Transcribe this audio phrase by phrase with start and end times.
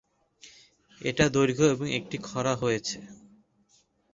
[1.01, 2.97] এটা দৈর্ঘ্য, এবং একটি খরা হয়েছে।